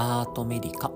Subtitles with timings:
[0.00, 0.92] アートメディカ。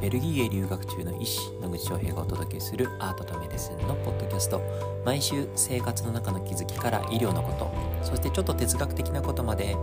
[0.00, 4.62] ベルギーへ留学中の医師野口翔平がお届けするアートとメディスンのポッドキャスト。
[5.04, 7.70] 毎週生活の中の気づきから医療のこと。
[8.02, 9.76] そしてちょっと哲学的なことまで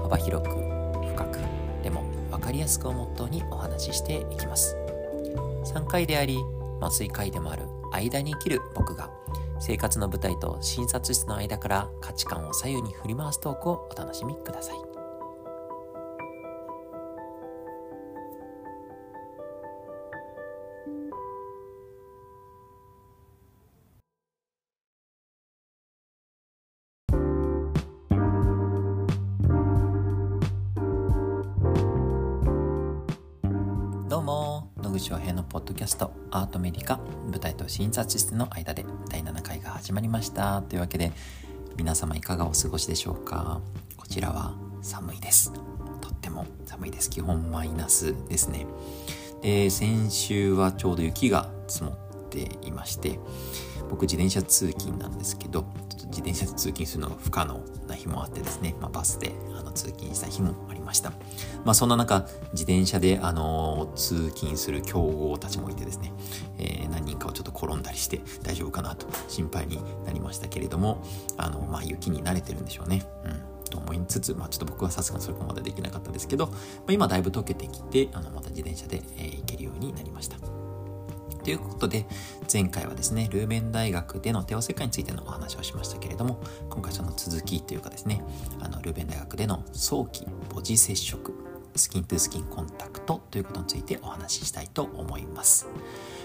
[0.00, 1.40] 幅広く深く。
[1.82, 4.76] でも分かりやすくをモットーにお話ししていきます。
[5.64, 6.38] 3回であり
[6.80, 9.10] 麻酔回でもある間に生きる僕が
[9.60, 14.76] 生活の舞台と診察室の間から価値観を左右に振り回すトークをお楽しみください。
[34.08, 36.98] どうも野口洋平のポッドキャストアートメディカ
[37.30, 39.22] 舞台と診察室の間で第
[39.78, 40.60] 始まりました。
[40.62, 41.12] というわけで
[41.76, 43.60] 皆様いかがお過ごしでしょうか？
[43.96, 45.52] こちらは寒いです。
[46.00, 47.08] とっても寒いです。
[47.08, 48.66] 基本マイナスですね。
[49.40, 53.20] で先週はちょうど雪が積もっていまして
[53.88, 55.64] 僕自転車通勤なんですけど
[55.98, 61.12] と自転車で通勤するのが不可能な日もあってですね、まあ、バスであの通勤した日もありました。
[61.64, 66.12] まあそんな中自転車であの通勤する強豪たちもいてですね、
[66.58, 71.02] えー、何人かをちょっと転んだりして大丈夫かなと心配になりましたけれども
[71.36, 73.02] あのまあ雪に慣れてるんでしょうね。
[73.24, 73.58] うん。
[73.68, 76.52] と思いつつ、まあ、ちょっと僕はさすがにそれまでできなかったですけど、ま
[76.88, 80.57] あ、今だいぶ溶けてきてあのまた自転車で、えー、行けるようになりました。
[81.48, 82.04] ということで、
[82.52, 88.22] 前回はですね、ルーベン大学での帝王切開についてのお話をしましたけれども、今回その続きというかですね、
[88.60, 91.32] あの、ルーベン大学での早期母子接触、
[91.74, 95.68] スキントゥースキンコンタクトということについてお話ししたいと思います。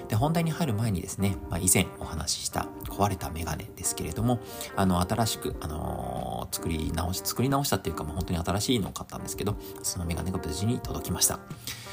[0.09, 4.41] で、本題に入る前にですね、まあ、以前お話しした壊れたメガネですけれども、
[4.75, 11.39] あの、新しく、あのー、作り直し、作り直したっていうか、まあ、本当に新しいのを買ったんですけど、そのメガネが無事に届きました。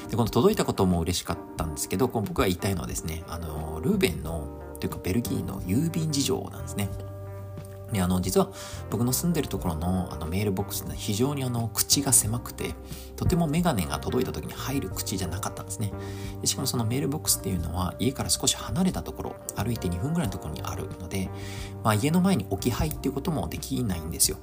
[0.09, 4.47] で、この届いたことも嬉しかったんですけど、この僕が言いたいのはですね、あの、ルーベンの、
[4.81, 6.89] というかベルギーの郵便事情なんですね。
[7.93, 8.51] で、あの、実は
[8.91, 12.75] 僕の住んでるところのあのメールボックスって非常にあの、口が狭くて、
[13.17, 15.93] とてもメガネが届いた時に入る口じゃなかったんですね。
[16.41, 21.29] でしかもそのメールボックスっていうのは家から少し離れたところ、歩いて2分ぐらいのところにあるので、
[21.83, 24.37] まあ家の前に置き配っていうこともできないんですよ。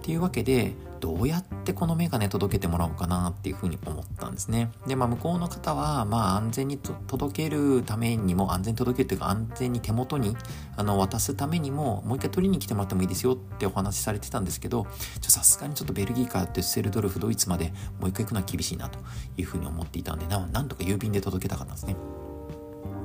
[0.00, 4.70] っていうわけで、どうやってこのメガネ届けてもらおうかなっていうふうに思ったんですね。
[4.86, 10.36] で、まあ向こうの方は、まあ安全に届けるためにも、安全に届けるというか安全に手元に
[10.76, 14.86] あの渡すためにも、もう一回取りに来てもらってもいいですよってお話しされてたんですけど、
[15.20, 19.00] さすがにちょっとベルギーからデュッセルドルフ、ドイツまでもう一回行くのは厳しいなと
[19.36, 21.96] いうふうに思っていたんで、なんとか郵便で届けたかったんですね。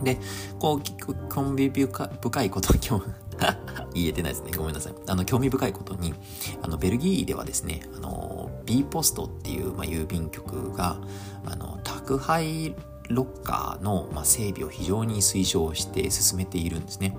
[0.04, 0.18] で、
[0.60, 3.06] こう、興味深いこと今日
[3.94, 4.52] 言えてないですね。
[4.56, 4.94] ごめんなさい。
[5.08, 6.14] あの、興味深いことに、
[6.62, 10.98] あの、ベルギーではですね、あの、B ポストっていう、まあ、郵便局が、
[11.46, 12.76] あの、宅配
[13.10, 17.18] ロッカーの、ま、整備を非常に推奨して進めているんですね。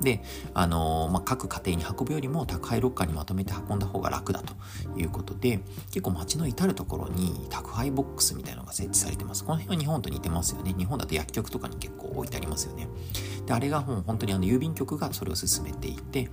[0.00, 0.22] で、
[0.54, 4.54] あの、まあ、各家庭に運ぶよりも宅配ロッカーにまとめて運んだ方が楽だと
[4.98, 9.44] いうことで、結構街の至るところに宅配ボックスみたいなのが設置されてます。
[9.44, 10.74] この辺は日本と似てますよね。
[10.76, 12.88] 日本だと薬局とかに結構置いてありますよね。
[13.44, 16.30] で、あれがもう本当にあの郵便局がそれを進めていて、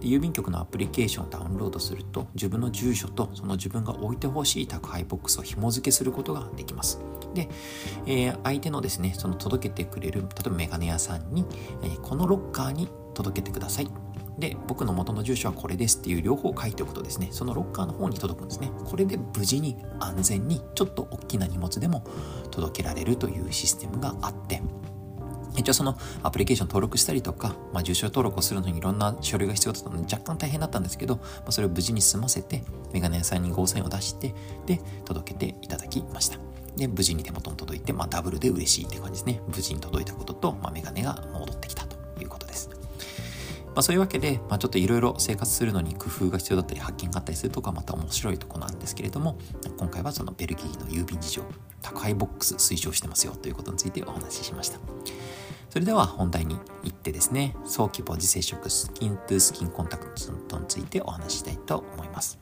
[0.00, 7.00] で郵便局のアプリケーションをダウンロードすると、自分の住所とその自分が置いてほしい宅配ボックスを紐付けすることができます。
[7.34, 7.48] で、
[8.06, 11.44] えー、相手のですね、その届けてくれる、例えばメガネ屋さんに、
[11.82, 13.88] えー、このロッカーに届けてください。
[14.38, 18.70] で、僕の元の住所はこれですっていう両方書いておくとですね、そのロッカーの方に届くんですね。
[18.84, 22.04] これで無事に安全にちょっと大きな荷物でも
[22.50, 24.62] 届けられるというシステムがあって、
[25.56, 32.62] 一応そのアプリケーション登録したりとか、まあ、住所登録をするのにいろんな書類が必要だったので若干大変だったんですけど、まあ、それを無事に済ませて、
[32.92, 34.34] メガネ屋さんにゴーサインを出して、
[34.66, 36.38] で、届けていただきました。
[36.76, 39.40] で、無事に手元に届いて、まあ、ダブルで嬉しいって感じですね。
[39.48, 42.70] 無事に届いたことと、まあ、メガネが戻ってきたということです。
[43.76, 49.36] まあ、そういうわけで、まあ、ちょっといろいろ生活するのに工夫が必要だったり発見があったりするとかまた面白いとこなんですけれども
[49.76, 51.42] 今回はそのベルギーの郵便事情
[51.82, 54.78] 宅配ボックス推奨してますよということについてお話ししました
[55.76, 60.06] それでは本題に行ってですね早期母子接触スキントゥースキンコンタク
[60.48, 62.38] トについてお話ししたいと思います。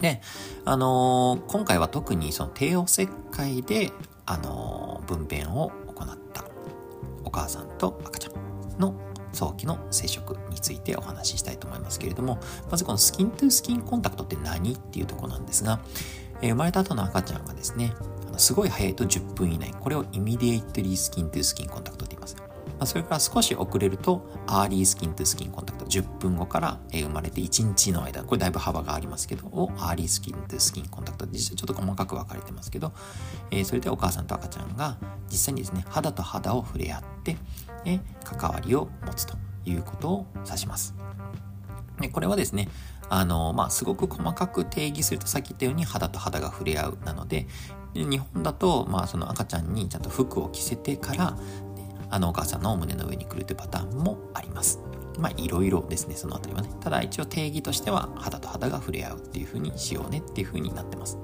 [0.00, 0.20] で、
[0.64, 3.92] あのー、今回は特にその帝王切開で、
[4.24, 6.44] あのー、分娩を行った
[7.22, 8.96] お母さんと赤ちゃんの
[9.32, 15.78] 早期の接触についてお話ししたいと思いますけれども、まずこのスキントゥースキンコンタクトって何っていうとこなんですが、
[16.42, 17.92] えー、生まれた後の赤ちゃんがですね、
[18.38, 22.36] すごい早いと10分以内、これをイミディエイトリースキントゥスキンコンタクトって言います。
[22.78, 32.92] あ、それから少し遅れると、 early skin to skin contact、10分後から、生まれて1日の間、これだいぶ幅がありますけど、を early skin to skin contact、実際ちょっと細かく分かれてますけど、
[33.50, 34.98] え、それでお母さんと赤ちゃんが
[35.30, 37.36] 実際にですね、肌と肌を触れ合って、
[37.84, 40.94] え関わりを持つということを指します。
[42.00, 42.68] でこれはですね、
[43.08, 47.46] あの、まあ、すごく細かく定義するとさっき言ったように肌と肌が触れ合うなので、
[47.96, 51.36] で日本だと、まあ、その赤ちゃんにちゃんと服を着せてから、
[52.08, 54.80] あのお母さんの胸の上に来るというパターンもあります。
[55.18, 56.68] まあいろいろですね、そのあたりはね。
[56.80, 61.18] ただ一応定義としては肌と肌が触れ合うっていう風にしようねっていう風になってます。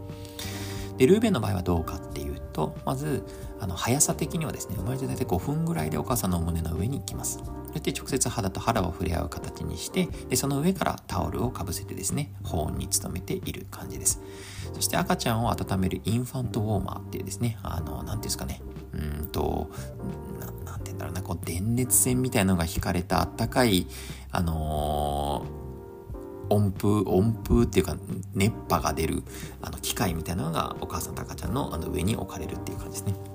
[0.96, 3.24] で、ルーベンの場合はどうかっていうと、まず、
[3.60, 7.42] あの、速さ的にはですね、生まれて大体5分ぐらいでお母さんのお胸の上に行きます。
[7.72, 14.20] そして直接肌と肌を触れ合う形にして、で、その上からタオルをかぶせてですね、保温に努めている感じです。
[14.74, 18.60] そして赤ちゃんを温めるインファントウォーマーっていうですね、あの、なんていうんですかね、
[18.92, 19.70] うんと、
[20.64, 23.86] ななんて言うんだろうな、こう、電熱線みたいなのが引かれたあったかい、
[24.30, 25.62] あのー
[26.52, 27.96] 温風、温風っていうか、
[28.34, 29.22] 熱波が出る、
[29.62, 33.31] あの、機械みたいなのがお母さんと赤ちゃんのあの上に置かれるっていう感じですね。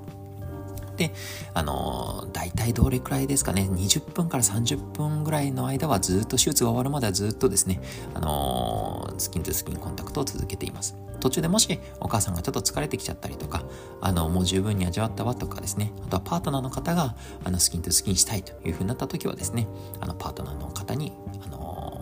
[0.98, 1.14] で、
[1.54, 7.82] あの、大体どれくらいですかね、20分から30分ぐらいの間はずっと手術が終わるまではずっとですね、
[8.14, 10.98] あの、スキントゥスキンコンタクトを続けています。
[11.20, 13.64] 途中でもしお母さんがちょっと疲れてきちゃったりとか、
[14.02, 19.68] あの、もう十分に味わったわとかですね、あとはパートナーの方が、あの、スキントゥスキンしたいというふうになった時はですね、
[20.00, 21.14] あの、パートナーの方に、
[21.46, 21.97] あの、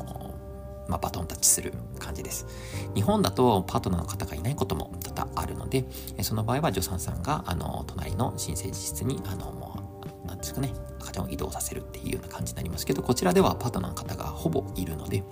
[0.88, 2.46] まあ、バトンタッチする感じです。
[2.94, 5.86] 日本だとパートナーの方がいないことも多々あるので、
[6.22, 15.24] その場合は助産さんが、あの、隣の新生児室に、あの、もう、なんですかね、赤ちゃんを移動させるっていうような感じになりますけど、こちらではパートナーの方がほぼいるので、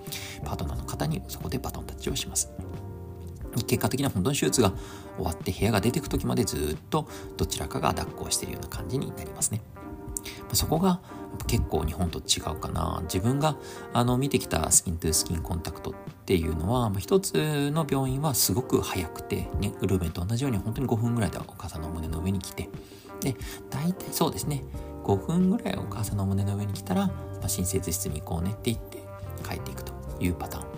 [0.44, 2.52] パートナーの方にそこでバトンタッチをします。
[3.68, 4.74] 結果的には本当に手術が
[5.18, 7.08] 終わって部屋が出てく時までずっと
[7.38, 9.62] どちらかが抱っこをしているような感じになりますね。
[10.54, 11.00] そこが
[11.48, 13.02] 結構日本と違うかな。
[13.04, 13.58] 自分が
[13.94, 15.94] あの見てきたスキントゥースキンコンタクトっ
[16.26, 22.70] ていうのは、一つの病院はすごく早くて、ね、ルーベンと同じように本当に5分ぐらいでお母さんの胸の上に来て、
[23.22, 23.36] で、
[23.70, 24.64] 大体そうですね、
[25.04, 27.14] 5分ぐらいお母さんの胸の上に来たら、ま
[27.46, 29.04] あ、新生室に行こうねって言って
[29.48, 30.73] 帰っていくというパターン。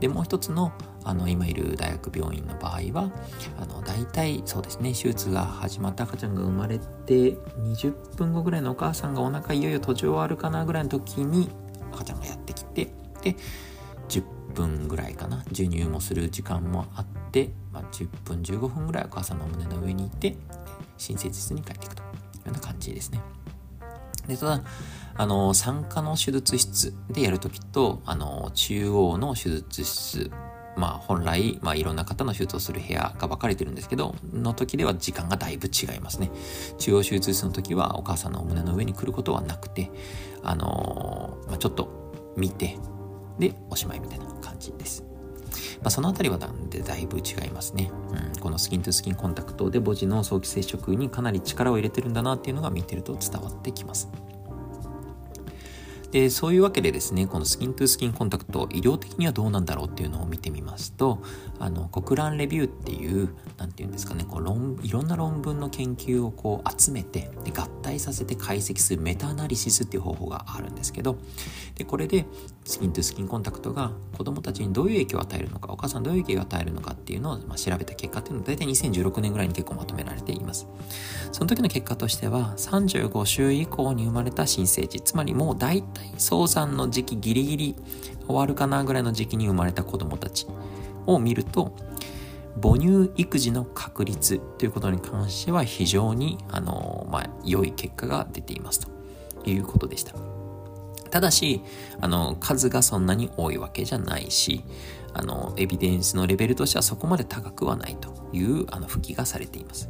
[0.00, 0.72] で、もう一つの
[1.04, 3.12] あの今いる大学病院の場合は
[3.60, 11.48] あの大体そうですね手術が始まった赤ちゃんが生まれて20分後ぐらいのお母さんがお腹いよいよ途中終わるかなぐらいの時に
[11.92, 12.92] 赤ちゃんがやってきて
[13.22, 13.36] で
[14.08, 20.36] 10分ぐらいかな授乳もする時間もあって、まあ、10分15分ぐらいお母さんの胸の上にいて
[20.98, 22.12] 新生児に帰っていくというよ
[22.48, 23.20] うな感じですね。
[24.26, 24.62] で、ただ、
[25.18, 30.30] あの、産科の手術室でやるときと、あの、中央の手術室
[30.76, 36.30] まあ本来、まあいろんな方の手術をする部屋が分かれてるんですけど、の時では時間がだいぶ違いますね。
[36.78, 39.90] 中央手術室の時はお母さんのお胸の上に来ることはなくて、
[40.42, 42.76] あの、まあ、ちょっと見て、
[43.38, 45.02] で、おしまいみたいな感じです。
[45.80, 47.90] まあ、そのあたりはなんでだいぶ違いますね。
[48.34, 54.10] うん、このスキントゥスキンコンタクトで母児の早期接触にかなり力を入れてるんだなっていうのが見てると伝わってきます。
[56.10, 61.22] で、そういうわけでですね、このスキントゥスキンコンタクト、医療的にはどうなんだろうっていうのを見てみますと、
[61.58, 71.18] あの、国蘭レビューっていう、なんていうんですかね、こう論、いろんな論文の研究をこう集めて、で合体させて解析するメタアナリシスっていう方法があるんですけど、
[71.74, 72.26] で、これで、
[72.64, 80.66] スキントゥスキンコンタクトが子供たちにどういう影響を与えるのか、お母さんどういう影響を与えるのかっていうのを、まあ、調べた結果っていうのは、大体2016年ぐらいに結構まとめられていますます。
[81.32, 87.76] その時の結果としては、35週以降に生まれた新生児、つまりもう大体早産の時期ギリギリ
[88.26, 90.46] 終わるかなぐらいの時期に生まれた子供たち
[91.06, 91.72] を見ると、
[92.60, 98.88] 母乳育児の確率ということに関しては非常に、あの、まあ、良い結果が出ていますと
[99.50, 100.14] いうことでした。
[101.10, 101.62] ただし、
[102.00, 104.64] あの、数がそんなに多いわけじゃないし、
[105.12, 109.88] あの、エビデンスのレベルとしてはそこまで高くはないという、あの、吹きがされています。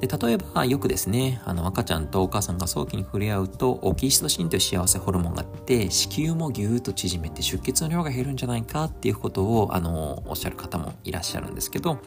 [0.00, 12.00] で、例えばよくですね、あの赤ちゃんとお母さんが早期に触れ合うと、オキシトシンという幸せホルモンがあって、子宮もぎゅーっと縮めて出血の量が減るんじゃないかっていうことを、あの、おっしゃる方もいらっしゃるんですけど、ま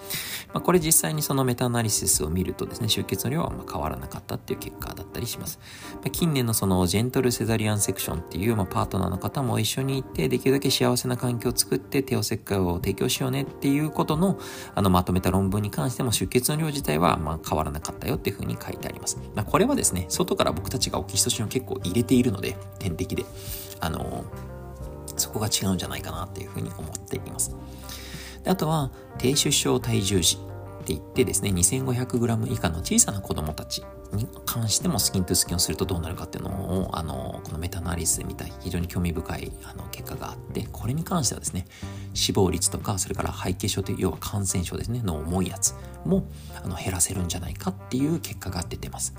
[0.56, 5.60] あ、これ実際にそのメタアナリシスを見るとですね、出血の量はま変わらなかったっていう結果だったりします。
[5.96, 14.40] まあ、近年のそのジェントルセザリアンセクションっていう、まあ、パートナーの方も一緒に行って、できるだけ幸せな環境を作って帝王切開を提供しようねっていうことの、
[14.74, 19.20] あの、まとめた論文に関しても出血の量自体はま変わらなかったかったよっていうふうに書いてあります。
[19.36, 23.26] まあ、これはですね、外から僕たちがオキシトシンを結構入れているので、点滴で。
[23.80, 24.24] あの
[25.18, 27.56] そこが違うんじゃないかなっていうふうに思っています。
[28.44, 33.84] であとは、低出生体重児って言ってですね、2500g 以下の小さな子供たち
[34.14, 36.50] に関してもスキントゥスキンをするとどうなるかっていうの
[36.82, 41.66] を、あの、このメタナリスで見た非常に興味深いあの結果があって、これに関してはですね、
[42.14, 46.26] 死亡率とか、それから肺血症という要は感染症ですね、の重いやつも
[46.64, 49.14] あの減らせるんじゃないかっていう結果が出てます。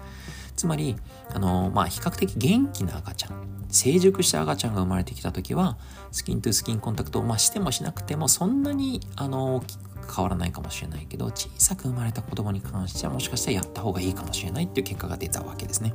[0.56, 0.96] つまり、
[1.32, 3.32] あの、まあ、比較的元気な赤ちゃん、
[3.68, 5.76] 成熟した赤ちゃんが生まれてきた時は、
[6.12, 9.64] スキントゥスキンコンタクトを、まあ、してもしなくても、そんなに、あの、
[10.12, 15.94] 変わらないかもしれないけど、小さく生まれた子供に関してはもしかしたらやった方がいいかもしれないっていう結果が出たわけですね。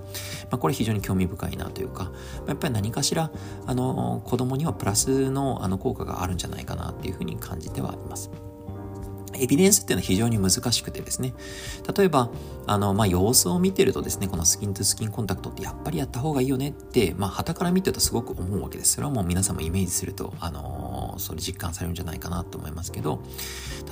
[0.51, 2.11] まあ、これ非常に興味深いなというか、
[2.47, 3.31] やっぱり何かしら、
[3.65, 8.29] あの、子供にはプラスのあの効果があるんじゃないかなっていうふうに感じてはいます。
[9.39, 11.33] エビデンスっていうのは非常に難しくてですね。
[11.95, 12.29] 例えば、
[12.67, 18.93] あの、まあ、様子を見てるとですね、このスキントゥスキンコンタクトってやっぱりやった方がいいよねって、まあ、旗から見てるとすごく思うわけです。
[18.93, 23.21] それはもう皆さんもイメージすると、あのー、それ実感されるんじゃないかなと思いますけど、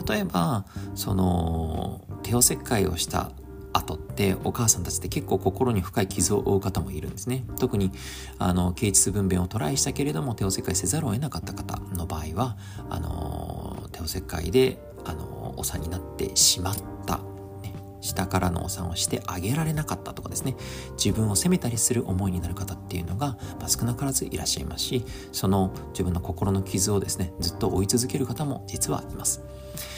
[0.08, 3.32] 例えば、その、手を切開をした
[3.77, 7.46] 後ってお母さんたちって結構心に深い傷を負う方もいるんですね。
[7.60, 7.92] 特に
[8.39, 12.58] あの経腟分娩をトライしたけれども手を切開せざるを得なかった方の場合は
[12.89, 17.18] あの手を切開であのお産になってしまった、
[17.64, 20.56] ね、下からのお産をしてあげられなかったとかですね。
[21.04, 29.42] 自分を責めたりする思いになる方っていうのが、まあ、少なからずいらっしゃいますしその自分の心の傷をですねずっと追い続ける方も実はいます。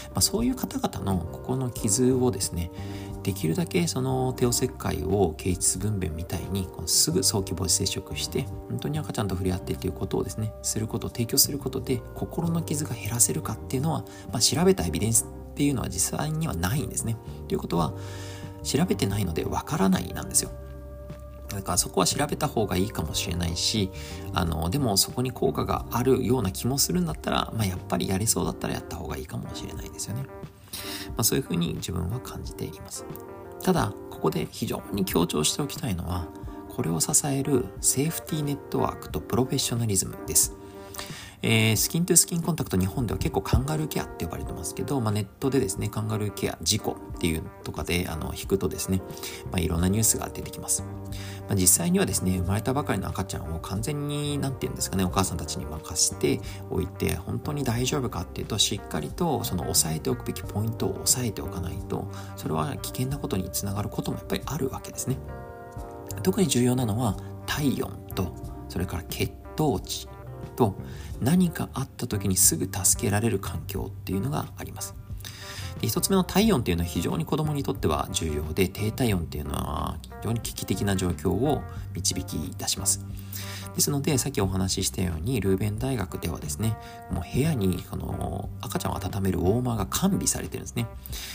[0.09, 2.71] まあ、そういう方々の心の傷をですね
[3.23, 17.17] できるだけその帝王切開を経腟分娩みたいにすぐ早期母子接触して本当に赤ちゃんと触れ合ってっていうことをですねすることを提供することで心の傷が減らせるかっていうのは、まあ、調べたエビデンスっていうのは実際にはないんですね。
[17.47, 17.93] ということは
[18.63, 20.51] 調べてないのでわからないなんですよ。
[21.49, 23.89] だからそこは調べた方がいいかもしれないし、
[24.33, 30.23] あの、でもそこに効果があるような気もするんだったら、まあ、やっぱりやれそうだったらやった方がいいかもしれないですよね。
[31.07, 33.05] まあ、そういうふうに自分は感じています。
[33.63, 36.27] ただ、ここで非常に強調しておきたいのは、
[36.69, 40.55] これを支えるセーフティーネットワークとプロフェッショナリズムです。
[41.41, 49.01] えー、スキントゥスキンコンタクト日本では結構カンガルーケアって呼ばれてますけど、まあ、ネットでですね、カンガルーケア事故っていうとかであの引くとですね、
[49.51, 50.83] まあ、いろんなニュースが出てきます。
[51.47, 65.17] まあ、実際にはですね、生まれたばかりの赤ちゃんを完全に、なんて言うんですかね、お母さんたちに任せておいて、本当に大丈夫かっていうと、しっかりとその押さえておくべきポイントを押さえておかないと、それは危険なことにつながることもやっぱりあるわけですね。
[66.21, 67.15] 特に重要なのは
[67.45, 68.33] 体温と、
[68.67, 70.09] それから血糖値
[70.59, 70.75] と
[71.21, 74.93] 何かあった時にすぐ助けられる環境っていうのがあります。
[75.79, 81.61] で1つ目の体温っていうのは非常に子供にとっては重要で低体温っていうのは非常に危機的な状況を
[81.93, 83.05] 導き出します。
[83.75, 86.75] ですので、さっきお話ししたように、ルーベン大学ではですね、
[87.11, 90.85] もう部屋に、この、赤ちゃんを温めるウォーマーが完備されてるんですね。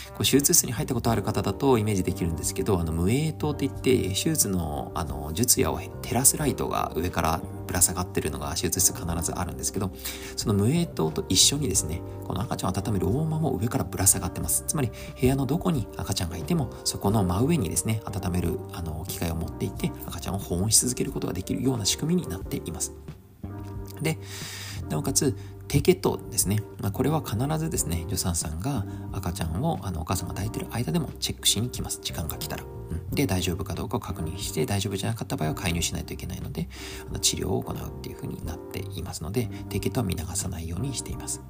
[0.09, 9.91] こう手術室に入ったことある方だとイメージできるんですけど、あの、無影灯って言って、手術の、あの、術夜を照らすライトが上からぶら下がってるのが手術室必ずあるんですけど、
[10.37, 14.65] その無影灯と一緒にですね、この赤ちゃんを温める大間も上からぶら下がってます。
[14.67, 14.91] つまり、
[15.21, 22.93] 部屋のどこに赤ちゃんがいても、そこの真上にですね、温める、あの、機械を持っていて、赤ちゃんを保温し続けることができるような仕組みになっています。
[24.03, 24.19] で、
[24.89, 25.37] なおかつ、
[25.75, 26.63] 低血糖ですね。
[26.81, 31.99] まあ、これは必ずですね、助産さんが赤ちゃんをあのお母さんが抱いてる間でもチェックしに来ます。
[32.01, 32.63] 時間が来たら。
[32.63, 36.69] うん、で、大丈夫かどうかを確認して、大丈夫じゃなかった場合は介入しないといけないので、
[37.11, 41.43] あの治療を行うっていうふうになっていますので、低血糖は見逃さないようにしています。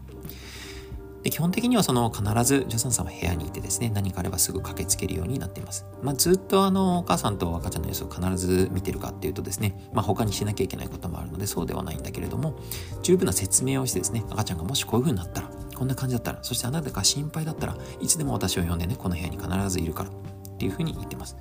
[1.25, 5.87] で基本的にはその必ず助産師さんは部屋にいてですね、何かあればすぐ駆けつけるようになっています。
[6.03, 12.59] まあ、ずっとあの、お母さんと赤ちゃんの様子を必ず見てるかっていうとですね、まあ、他にしなきゃいけないこともあるのでそうではないんだけれども、
[13.03, 20.13] 十分な説明をしてですね、赤ちゃんがもしこういう風になったら、こんな感じだったら、そしてあなたが心配だったらいつでも私を呼んでね、この部屋に必ずいるからっ
[20.59, 21.39] ていうふうに言ってます。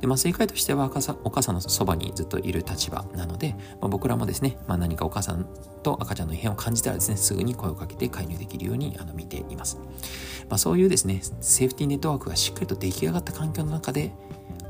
[0.00, 0.86] で、まあ、正解としては
[1.24, 5.46] お母さんのそばにずっといる立場なので、まあ、僕らもですね、まあ、何かお母さん
[5.82, 9.78] と赤ちゃんの異変を感じたらですね、すぐに声をかけて介入できるようにあの見ています。
[10.48, 14.12] まあ、そういうですね、セーフティーネットワークがしっかりと出来上がった環境の中で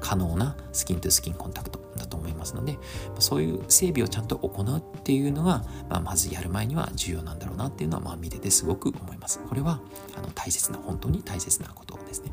[0.00, 2.78] 可能なスキントゥスキンコンタクトだと思いますので、
[3.18, 9.40] そういう整備をちゃんと行うっていうのが、まあ、まずやる前には重要なんだろうなっていうのは、まあ、見ててすごく思います。
[9.49, 9.80] これは
[10.16, 12.32] あの大切な、本当に大切なことですね。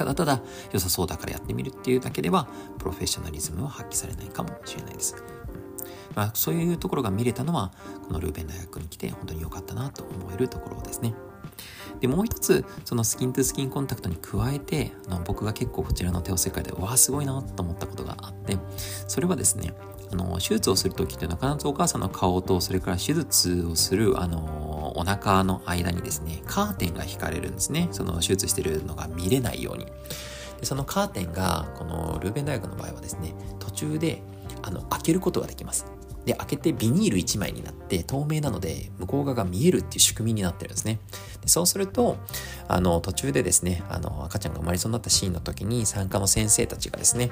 [0.00, 0.40] ただただ
[0.72, 5.14] 良さそうだからやってみるっていうだけでは、プロフェッショナリズムは発揮されないかもしれないです。
[6.14, 7.70] まあ、そういうところが見れたのは、
[8.06, 11.12] このルーベン大学に来て本当に良かったなと思えるところですね。
[12.00, 18.56] で、もう一つ、そのスキントゥスキンコンタクトに加えて、あの僕が結構こちらの手を世界で、わあ、すごいなと思ったことがあって、
[19.06, 19.74] それはですね、
[20.10, 24.69] あの、手術をするときっていうのは必ずお母さんの顔と、それから手術をする、あの、
[25.00, 27.88] お腹の間にですね、カーテンが引かれるんですね。
[27.90, 29.86] その手術してるのが見れないように。
[29.86, 34.20] でそのカーテンが、このルーベン大学の場合はですね、途中で
[34.60, 35.86] あの開けることができます。
[36.24, 41.00] で、開けてビニール1枚になって透明なので向こう側が見えるっていう仕組みになってるんですね。
[41.40, 42.18] でそうすると、
[42.68, 47.30] あの、途中でですね、あの、赤ちゃんが生まれそうになったシーンの時に産科の先生たちがですね、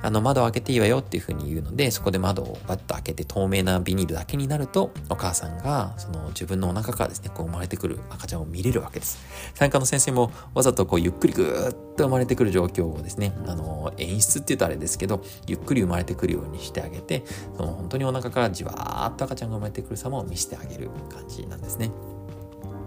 [0.00, 9.18] あの、窓を開けていいわよっていうふうに言うので、そこで窓をバッと開けて透明なビニールだけになると、お母さんが、その自分のお腹からですね、こう生まれてくる赤ちゃんを見れるわけです。
[9.54, 17.24] 産科の先生もわざとこうゆっくりぐーっと生まれてくる状況をですね、あの、演出って言うとあれですけど、ゆっくり生まれてくるようにしてあげて、
[17.56, 21.90] その本当にお腹からじわーっと赤ちゃんが生まれてくる様を見せてあげる感じなんですね。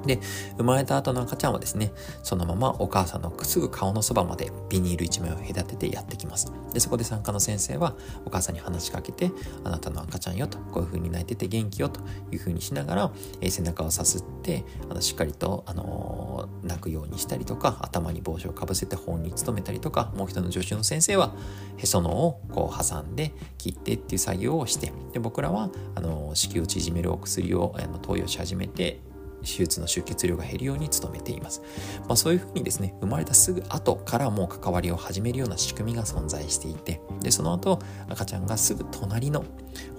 [0.06, 0.20] で、
[0.58, 1.92] 生まれた後の赤ちゃんはですね、
[2.24, 6.52] そのままお母さんのすぐ顔のそばまでビニール1枚を隔ててやってきます。
[6.74, 9.32] で、そこで産科の先生はお母さんに話しかけて、
[9.64, 21.34] あなたの赤ちゃんよと、こういう風に泣いてて元気よという風にしながら、え、背中をさすって、あのしっかりと、あのー、泣くようにしたりとか、頭に帽子をかぶせて本に努めたりとか、もう一人の助手の先生は、
[21.78, 29.00] へそのをこう挟んで切ってっていう作業をして、で、僕らは、あのー、子宮を縮めるお薬をあの投与し始めて、
[29.42, 31.62] 手術の出血量が減るように努めています。
[32.08, 37.80] まあ、そういうふうにですね、生まれたすぐ後からもう関わりを始めるような仕組みが存在していて、で、その後、
[38.10, 39.44] 赤ちゃんがすぐ隣の、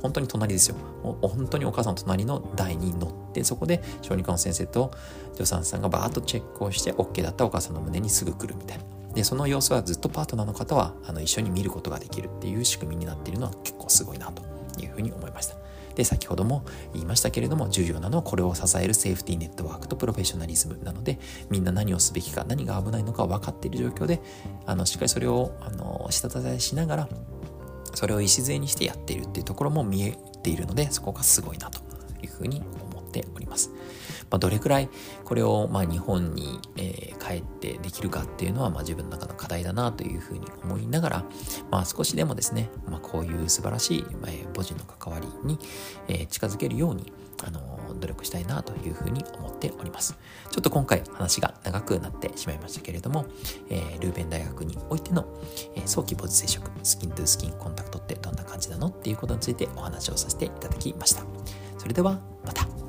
[0.00, 0.76] 本当に隣ですよ。
[1.02, 4.92] 本当にお母さんの隣の台に乗って、そこで小児科の先生と
[5.32, 8.84] 助産師さんがバーッとチェックをして、OK だったお母さんの胸にすぐ来るみたいな。
[9.14, 14.42] で、その様子はずっとパートナーの方はあの一緒に見ることができるっていう仕組みになっているのは結構すごいなと
[14.80, 15.61] いうふうに思いました。
[15.94, 21.18] で、先ほども言いましたけれども、重要なのはこれを支えるセーフティーネットワークとプロフェッショナリズムなので、
[21.50, 24.20] みんな何をすべきか、何が危ないのか分かっている状況で、
[24.66, 27.08] あの、しっかりそれを、あの、下支えしながら、
[27.94, 31.80] それを礎にしてやっているっていうところも見えているので、そこがすごいなと
[32.22, 33.70] いうふうに思っております。
[34.32, 34.88] まあ、どれくらい
[35.24, 41.24] これをまあ日本に、えー、帰ってできるかっていうのはまあ自分の中の課題だなというふうに思いながら、
[41.70, 45.58] まあ、少しでもですね、まあ、こういう素晴らしい、えー、母人の関わりに、
[46.08, 47.12] えー、近づけるように
[47.44, 50.16] あの努力したいなというふうに思っております。
[50.50, 53.26] ちょっと今回話が長くなってしまいましたけれども、
[53.68, 55.26] えー、ルーベン大学においての、
[55.74, 61.24] えー、早期母子接触、スキントゥースキンコンタクトってどんな感じなのっていうことについてお話をさせていただきました。
[61.78, 62.81] それではまた。